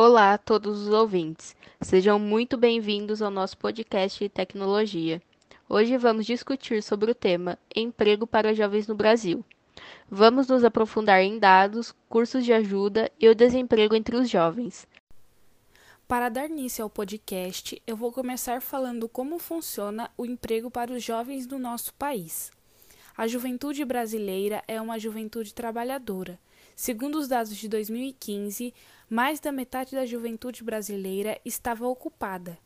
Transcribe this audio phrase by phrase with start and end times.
[0.00, 1.56] Olá a todos os ouvintes.
[1.80, 5.20] Sejam muito bem-vindos ao nosso podcast de tecnologia.
[5.68, 9.44] Hoje vamos discutir sobre o tema Emprego para jovens no Brasil.
[10.08, 14.86] Vamos nos aprofundar em dados, cursos de ajuda e o desemprego entre os jovens.
[16.06, 21.02] Para dar início ao podcast, eu vou começar falando como funciona o emprego para os
[21.02, 22.52] jovens do nosso país.
[23.16, 26.38] A juventude brasileira é uma juventude trabalhadora.
[26.80, 28.72] Segundo os dados de 2015,
[29.10, 32.56] mais da metade da juventude brasileira estava ocupada.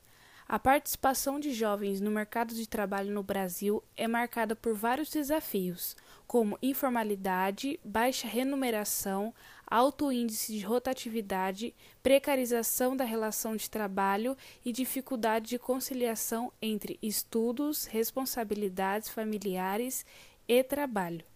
[0.47, 5.97] A participação de jovens no mercado de trabalho no Brasil é marcada por vários desafios,
[6.27, 9.33] como informalidade, baixa remuneração,
[9.67, 17.87] alto índice de rotatividade, precarização da relação de trabalho e dificuldade de conciliação entre estudos,
[17.87, 20.05] responsabilidades familiares
[20.47, 21.32] e trabalho.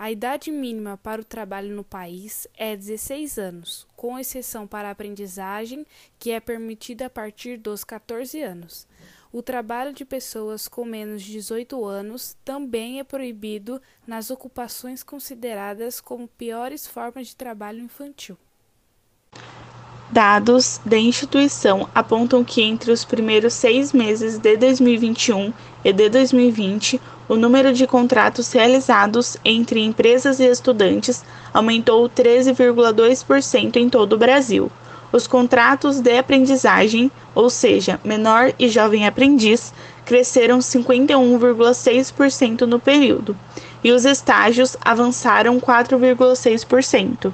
[0.00, 4.90] A idade mínima para o trabalho no país é 16 anos, com exceção para a
[4.92, 5.84] aprendizagem,
[6.20, 8.86] que é permitida a partir dos 14 anos.
[9.32, 16.00] O trabalho de pessoas com menos de 18 anos também é proibido nas ocupações consideradas
[16.00, 18.38] como piores formas de trabalho infantil.
[20.12, 25.52] Dados da instituição apontam que entre os primeiros seis meses de 2021
[25.84, 33.90] e de 2020, o número de contratos realizados entre empresas e estudantes aumentou 13,2% em
[33.90, 34.72] todo o Brasil.
[35.12, 39.72] Os contratos de aprendizagem, ou seja, menor e jovem aprendiz,
[40.04, 43.34] cresceram 51,6% no período,
[43.84, 47.32] e os estágios avançaram 4,6%.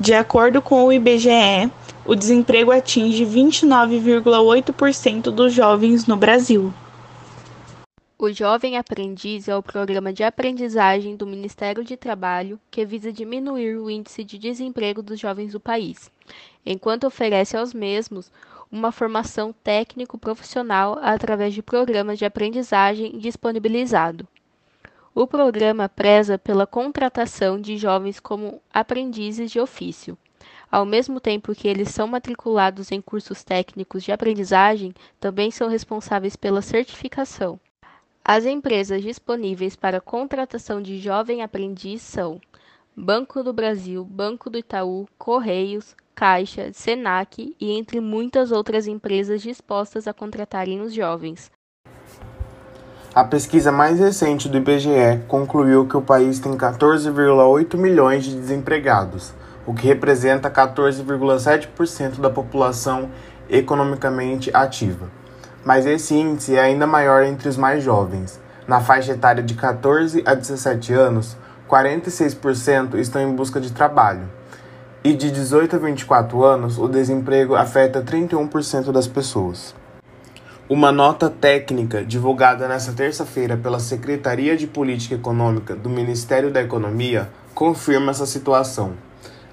[0.00, 1.70] De acordo com o IBGE,
[2.04, 6.72] o desemprego atinge 29,8% dos jovens no Brasil.
[8.24, 13.76] O Jovem Aprendiz é o programa de aprendizagem do Ministério de Trabalho que visa diminuir
[13.76, 16.10] o índice de desemprego dos jovens do país,
[16.64, 18.32] enquanto oferece aos mesmos
[18.72, 24.26] uma formação técnico-profissional através de programas de aprendizagem disponibilizado.
[25.14, 30.16] O programa preza pela contratação de jovens como aprendizes de ofício.
[30.72, 36.36] Ao mesmo tempo que eles são matriculados em cursos técnicos de aprendizagem, também são responsáveis
[36.36, 37.60] pela certificação.
[38.26, 42.40] As empresas disponíveis para contratação de jovem aprendiz são
[42.96, 50.08] Banco do Brasil, Banco do Itaú, Correios, Caixa, Senac e entre muitas outras empresas dispostas
[50.08, 51.50] a contratarem os jovens.
[53.14, 59.34] A pesquisa mais recente do IBGE concluiu que o país tem 14,8 milhões de desempregados,
[59.66, 63.10] o que representa 14,7% da população
[63.50, 65.10] economicamente ativa
[65.64, 68.40] mas esse índice é ainda maior entre os mais jovens.
[68.66, 71.36] Na faixa etária de 14 a 17 anos,
[71.68, 74.28] 46% estão em busca de trabalho.
[75.02, 79.74] E de 18 a 24 anos, o desemprego afeta 31% das pessoas.
[80.66, 87.28] Uma nota técnica divulgada nesta terça-feira pela Secretaria de Política Econômica do Ministério da Economia
[87.54, 88.94] confirma essa situação.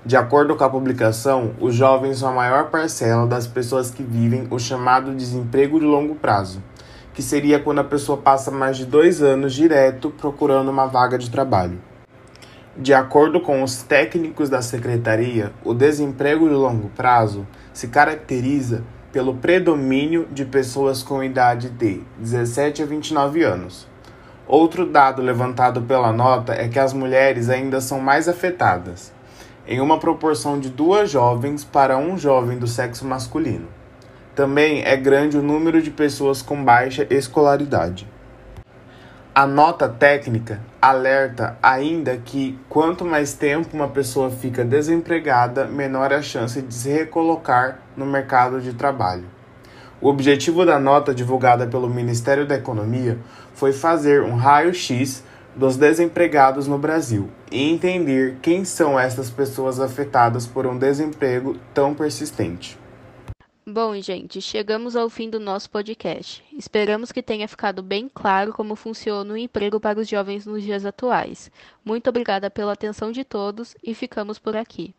[0.03, 4.47] De acordo com a publicação, os jovens são a maior parcela das pessoas que vivem
[4.49, 6.59] o chamado desemprego de longo prazo,
[7.13, 11.29] que seria quando a pessoa passa mais de dois anos direto procurando uma vaga de
[11.29, 11.79] trabalho.
[12.75, 19.35] De acordo com os técnicos da secretaria, o desemprego de longo prazo se caracteriza pelo
[19.35, 23.87] predomínio de pessoas com idade de 17 a 29 anos.
[24.47, 29.13] Outro dado levantado pela nota é que as mulheres ainda são mais afetadas
[29.67, 33.67] em uma proporção de duas jovens para um jovem do sexo masculino.
[34.35, 38.07] Também é grande o número de pessoas com baixa escolaridade.
[39.33, 46.21] A nota técnica alerta ainda que quanto mais tempo uma pessoa fica desempregada, menor a
[46.21, 49.23] chance de se recolocar no mercado de trabalho.
[50.01, 53.19] O objetivo da nota divulgada pelo Ministério da Economia
[53.53, 55.23] foi fazer um raio-x
[55.55, 61.93] dos desempregados no Brasil e entender quem são essas pessoas afetadas por um desemprego tão
[61.93, 62.77] persistente.
[63.65, 66.43] Bom, gente, chegamos ao fim do nosso podcast.
[66.51, 70.83] Esperamos que tenha ficado bem claro como funciona o emprego para os jovens nos dias
[70.83, 71.51] atuais.
[71.85, 74.95] Muito obrigada pela atenção de todos e ficamos por aqui.